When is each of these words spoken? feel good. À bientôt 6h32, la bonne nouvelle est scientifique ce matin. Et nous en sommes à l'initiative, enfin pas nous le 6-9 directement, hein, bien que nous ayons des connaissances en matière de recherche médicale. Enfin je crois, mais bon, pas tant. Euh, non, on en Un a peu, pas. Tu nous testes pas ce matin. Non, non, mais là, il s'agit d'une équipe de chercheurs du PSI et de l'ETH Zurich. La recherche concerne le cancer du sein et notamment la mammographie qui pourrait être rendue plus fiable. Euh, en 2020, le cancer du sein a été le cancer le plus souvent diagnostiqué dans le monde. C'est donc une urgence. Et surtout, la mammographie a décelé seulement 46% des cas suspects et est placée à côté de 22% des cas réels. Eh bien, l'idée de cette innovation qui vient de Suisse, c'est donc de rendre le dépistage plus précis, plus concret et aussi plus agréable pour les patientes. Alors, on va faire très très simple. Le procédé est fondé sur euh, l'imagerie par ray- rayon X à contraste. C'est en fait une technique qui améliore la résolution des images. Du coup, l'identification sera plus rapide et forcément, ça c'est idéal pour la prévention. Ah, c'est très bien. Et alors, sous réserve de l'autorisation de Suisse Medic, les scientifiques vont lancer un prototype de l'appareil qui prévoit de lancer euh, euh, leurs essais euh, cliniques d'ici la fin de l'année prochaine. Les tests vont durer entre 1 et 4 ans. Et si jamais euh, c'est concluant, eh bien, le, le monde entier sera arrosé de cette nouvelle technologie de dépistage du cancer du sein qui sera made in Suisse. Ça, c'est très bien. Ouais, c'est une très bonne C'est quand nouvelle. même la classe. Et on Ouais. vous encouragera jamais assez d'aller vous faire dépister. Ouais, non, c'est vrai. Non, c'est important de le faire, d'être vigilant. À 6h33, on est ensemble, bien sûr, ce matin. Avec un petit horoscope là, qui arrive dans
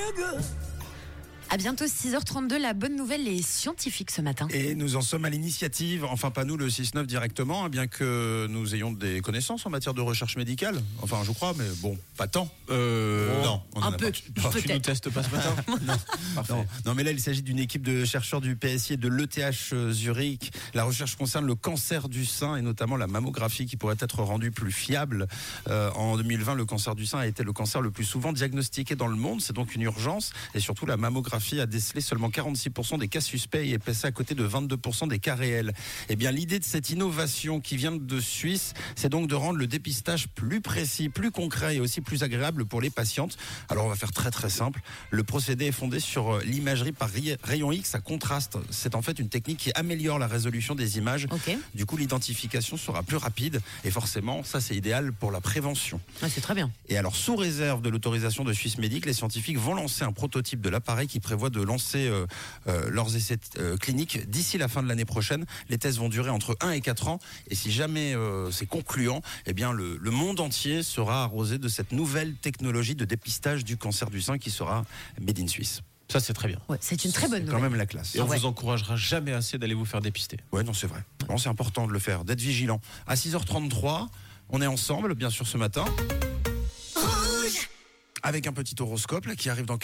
feel 0.00 0.12
good. 0.12 0.59
À 1.52 1.56
bientôt 1.56 1.84
6h32, 1.84 2.58
la 2.58 2.74
bonne 2.74 2.94
nouvelle 2.94 3.26
est 3.26 3.42
scientifique 3.42 4.12
ce 4.12 4.22
matin. 4.22 4.46
Et 4.52 4.76
nous 4.76 4.94
en 4.94 5.00
sommes 5.00 5.24
à 5.24 5.30
l'initiative, 5.30 6.04
enfin 6.04 6.30
pas 6.30 6.44
nous 6.44 6.56
le 6.56 6.68
6-9 6.68 7.06
directement, 7.06 7.64
hein, 7.64 7.68
bien 7.68 7.88
que 7.88 8.46
nous 8.48 8.76
ayons 8.76 8.92
des 8.92 9.20
connaissances 9.20 9.66
en 9.66 9.70
matière 9.70 9.92
de 9.92 10.00
recherche 10.00 10.36
médicale. 10.36 10.80
Enfin 11.02 11.22
je 11.24 11.32
crois, 11.32 11.52
mais 11.58 11.64
bon, 11.78 11.98
pas 12.16 12.28
tant. 12.28 12.48
Euh, 12.70 13.42
non, 13.42 13.62
on 13.74 13.80
en 13.80 13.86
Un 13.86 13.92
a 13.94 13.96
peu, 13.96 14.12
pas. 14.12 14.50
Tu 14.60 14.72
nous 14.72 14.78
testes 14.78 15.10
pas 15.10 15.24
ce 15.24 15.30
matin. 15.30 15.56
Non, 16.48 16.64
non, 16.86 16.94
mais 16.94 17.02
là, 17.02 17.10
il 17.10 17.20
s'agit 17.20 17.42
d'une 17.42 17.58
équipe 17.58 17.82
de 17.82 18.04
chercheurs 18.04 18.40
du 18.40 18.54
PSI 18.54 18.94
et 18.94 18.96
de 18.96 19.08
l'ETH 19.08 19.90
Zurich. 19.90 20.52
La 20.74 20.84
recherche 20.84 21.16
concerne 21.16 21.46
le 21.46 21.56
cancer 21.56 22.08
du 22.08 22.24
sein 22.24 22.56
et 22.56 22.62
notamment 22.62 22.96
la 22.96 23.08
mammographie 23.08 23.66
qui 23.66 23.76
pourrait 23.76 23.96
être 23.98 24.22
rendue 24.22 24.52
plus 24.52 24.70
fiable. 24.70 25.26
Euh, 25.68 25.90
en 25.92 26.16
2020, 26.16 26.54
le 26.54 26.64
cancer 26.64 26.94
du 26.94 27.06
sein 27.06 27.18
a 27.18 27.26
été 27.26 27.42
le 27.42 27.52
cancer 27.52 27.80
le 27.80 27.90
plus 27.90 28.04
souvent 28.04 28.32
diagnostiqué 28.32 28.94
dans 28.94 29.08
le 29.08 29.16
monde. 29.16 29.40
C'est 29.40 29.52
donc 29.52 29.74
une 29.74 29.82
urgence. 29.82 30.32
Et 30.54 30.60
surtout, 30.60 30.86
la 30.86 30.96
mammographie 30.96 31.39
a 31.60 31.66
décelé 31.66 32.00
seulement 32.00 32.28
46% 32.28 32.98
des 32.98 33.08
cas 33.08 33.20
suspects 33.20 33.56
et 33.64 33.70
est 33.70 33.78
placée 33.78 34.06
à 34.06 34.12
côté 34.12 34.34
de 34.34 34.46
22% 34.46 35.08
des 35.08 35.18
cas 35.18 35.34
réels. 35.34 35.72
Eh 36.08 36.16
bien, 36.16 36.30
l'idée 36.30 36.58
de 36.58 36.64
cette 36.64 36.90
innovation 36.90 37.60
qui 37.60 37.76
vient 37.76 37.92
de 37.92 38.20
Suisse, 38.20 38.74
c'est 38.96 39.08
donc 39.08 39.28
de 39.28 39.34
rendre 39.34 39.58
le 39.58 39.66
dépistage 39.66 40.28
plus 40.28 40.60
précis, 40.60 41.08
plus 41.08 41.30
concret 41.30 41.76
et 41.76 41.80
aussi 41.80 42.00
plus 42.00 42.22
agréable 42.22 42.64
pour 42.66 42.80
les 42.80 42.90
patientes. 42.90 43.36
Alors, 43.68 43.86
on 43.86 43.88
va 43.88 43.96
faire 43.96 44.12
très 44.12 44.30
très 44.30 44.50
simple. 44.50 44.80
Le 45.10 45.22
procédé 45.24 45.66
est 45.66 45.72
fondé 45.72 46.00
sur 46.00 46.34
euh, 46.36 46.42
l'imagerie 46.44 46.92
par 46.92 47.08
ray- 47.10 47.36
rayon 47.42 47.72
X 47.72 47.94
à 47.94 48.00
contraste. 48.00 48.58
C'est 48.70 48.94
en 48.94 49.02
fait 49.02 49.18
une 49.18 49.28
technique 49.28 49.58
qui 49.58 49.72
améliore 49.74 50.18
la 50.18 50.26
résolution 50.26 50.74
des 50.74 50.98
images. 50.98 51.26
Du 51.74 51.86
coup, 51.86 51.96
l'identification 51.96 52.76
sera 52.76 53.02
plus 53.02 53.16
rapide 53.16 53.60
et 53.84 53.90
forcément, 53.90 54.44
ça 54.44 54.60
c'est 54.60 54.76
idéal 54.76 55.12
pour 55.12 55.30
la 55.32 55.40
prévention. 55.40 56.00
Ah, 56.22 56.28
c'est 56.28 56.40
très 56.40 56.54
bien. 56.54 56.70
Et 56.88 56.96
alors, 56.98 57.16
sous 57.16 57.36
réserve 57.36 57.82
de 57.82 57.88
l'autorisation 57.88 58.44
de 58.44 58.52
Suisse 58.52 58.78
Medic, 58.78 59.06
les 59.06 59.12
scientifiques 59.12 59.58
vont 59.58 59.74
lancer 59.74 60.04
un 60.04 60.12
prototype 60.12 60.60
de 60.60 60.68
l'appareil 60.68 61.06
qui 61.08 61.20
prévoit 61.30 61.50
de 61.50 61.62
lancer 61.62 62.08
euh, 62.08 62.26
euh, 62.66 62.90
leurs 62.90 63.14
essais 63.14 63.38
euh, 63.58 63.76
cliniques 63.76 64.28
d'ici 64.28 64.58
la 64.58 64.66
fin 64.66 64.82
de 64.82 64.88
l'année 64.88 65.04
prochaine. 65.04 65.46
Les 65.68 65.78
tests 65.78 65.98
vont 65.98 66.08
durer 66.08 66.28
entre 66.30 66.56
1 66.60 66.72
et 66.72 66.80
4 66.80 67.06
ans. 67.06 67.20
Et 67.48 67.54
si 67.54 67.70
jamais 67.70 68.14
euh, 68.16 68.50
c'est 68.50 68.66
concluant, 68.66 69.22
eh 69.46 69.52
bien, 69.52 69.72
le, 69.72 69.96
le 69.96 70.10
monde 70.10 70.40
entier 70.40 70.82
sera 70.82 71.22
arrosé 71.22 71.58
de 71.58 71.68
cette 71.68 71.92
nouvelle 71.92 72.34
technologie 72.34 72.96
de 72.96 73.04
dépistage 73.04 73.64
du 73.64 73.76
cancer 73.76 74.10
du 74.10 74.20
sein 74.20 74.38
qui 74.38 74.50
sera 74.50 74.84
made 75.20 75.38
in 75.38 75.46
Suisse. 75.46 75.82
Ça, 76.08 76.18
c'est 76.18 76.32
très 76.34 76.48
bien. 76.48 76.58
Ouais, 76.68 76.78
c'est 76.80 77.04
une 77.04 77.12
très 77.12 77.28
bonne 77.28 77.38
C'est 77.42 77.46
quand 77.46 77.52
nouvelle. 77.58 77.70
même 77.70 77.78
la 77.78 77.86
classe. 77.86 78.16
Et 78.16 78.20
on 78.20 78.26
Ouais. 78.26 78.38
vous 78.38 78.46
encouragera 78.46 78.96
jamais 78.96 79.32
assez 79.32 79.56
d'aller 79.56 79.74
vous 79.74 79.84
faire 79.84 80.00
dépister. 80.00 80.38
Ouais, 80.50 80.64
non, 80.64 80.72
c'est 80.72 80.88
vrai. 80.88 81.04
Non, 81.28 81.38
c'est 81.38 81.48
important 81.48 81.86
de 81.86 81.92
le 81.92 82.00
faire, 82.00 82.24
d'être 82.24 82.40
vigilant. 82.40 82.80
À 83.06 83.14
6h33, 83.14 84.08
on 84.48 84.60
est 84.62 84.66
ensemble, 84.66 85.14
bien 85.14 85.30
sûr, 85.30 85.46
ce 85.46 85.56
matin. 85.56 85.84
Avec 88.22 88.46
un 88.46 88.52
petit 88.52 88.74
horoscope 88.78 89.24
là, 89.24 89.34
qui 89.34 89.48
arrive 89.48 89.64
dans 89.64 89.78